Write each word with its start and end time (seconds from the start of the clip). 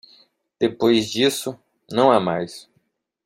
Depois 0.59 0.99
disso, 1.11 1.55
não 1.91 2.11
há 2.11 2.19
mais 2.19 2.67